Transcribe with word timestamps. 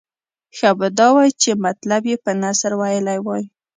ښه 0.57 0.69
به 0.79 0.87
دا 0.99 1.07
وای 1.15 1.29
چې 1.41 1.51
مطلب 1.65 2.01
یې 2.11 2.17
په 2.23 2.31
نثر 2.43 2.71
ویلی 2.81 3.19
وای. 3.21 3.43